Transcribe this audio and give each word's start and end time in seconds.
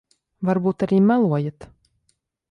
Varbūt 0.47 0.85
arī 0.85 0.97
melojat. 1.11 1.67